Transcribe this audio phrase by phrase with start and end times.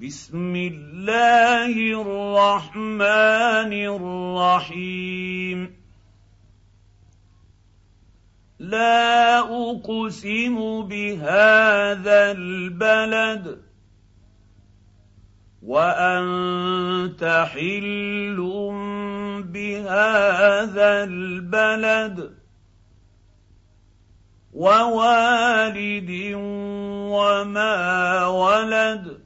[0.00, 5.76] بسم الله الرحمن الرحيم.
[8.58, 13.62] لا أقسم بهذا البلد
[15.62, 18.36] وأنت حل
[19.44, 22.34] بهذا البلد
[24.52, 26.32] ووالد
[27.12, 29.19] وما ولد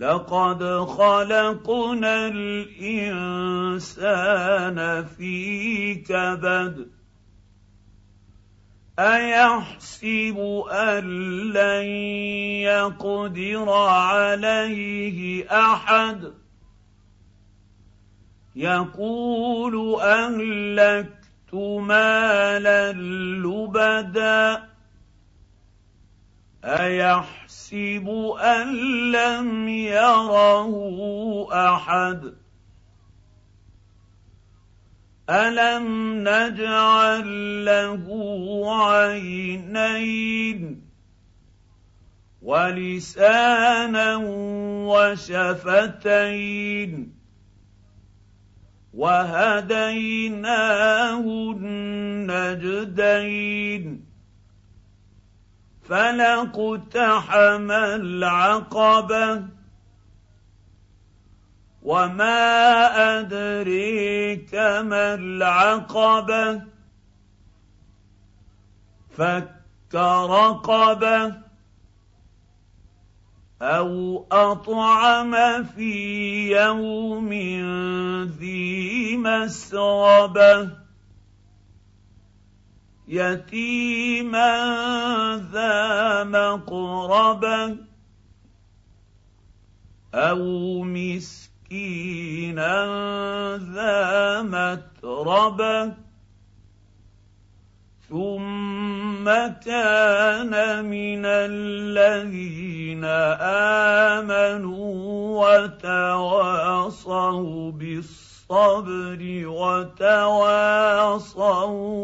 [0.00, 3.14] لقد خلقنا الإنسان
[5.04, 6.88] في كبد
[8.98, 11.04] أيحسب أن
[11.52, 11.84] لن
[12.64, 16.32] يقدر عليه أحد
[18.56, 22.92] يقول أهلكت مالا
[23.42, 24.69] لبدا
[26.64, 28.08] ايحسب
[28.40, 28.74] ان
[29.12, 30.72] لم يره
[31.52, 32.34] احد
[35.30, 38.06] الم نجعل له
[38.84, 40.82] عينين
[42.42, 44.16] ولسانا
[45.76, 46.40] وشفتين
[49.80, 50.40] وهديناه
[51.56, 52.90] النجدين
[55.90, 59.42] فلاقتحم العقبه
[61.82, 62.38] وما
[63.18, 66.62] ادريك ما العقبه
[69.16, 71.34] فك رقبه
[73.62, 77.32] أو اطعم في يوم
[78.38, 80.70] ذي مسربه
[83.10, 84.52] يتيما
[85.52, 87.76] ذا مقربه
[90.14, 92.76] أو مسكينا
[93.56, 95.92] ذا متربه
[98.08, 99.24] ثم
[99.66, 103.04] كان من الذين
[104.14, 104.90] امنوا
[105.66, 107.10] وتواصوا
[107.72, 110.08] بالصبر الصبر وتواصوا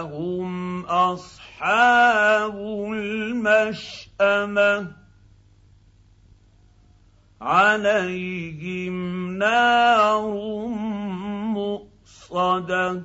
[0.00, 2.54] هم أصحاب
[2.92, 5.00] المشأمة.
[7.40, 8.96] عليهم
[9.38, 10.26] نار
[11.56, 13.02] مؤصدة.